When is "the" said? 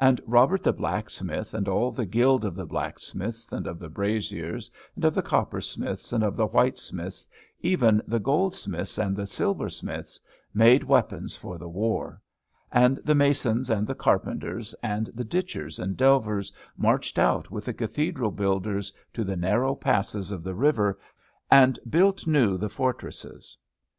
0.62-0.72, 1.92-2.06, 2.54-2.64, 3.78-3.90, 5.12-5.20, 6.36-6.46, 8.06-8.18, 9.14-9.26, 11.58-11.68, 13.04-13.14, 13.86-13.94, 15.12-15.22, 17.66-17.74, 19.22-19.36, 20.42-20.54, 22.56-22.70